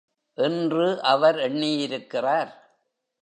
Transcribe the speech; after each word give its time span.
என்று 0.33 1.01
அவர் 1.01 1.35
எண்ணியிருக்கிறார். 1.35 2.51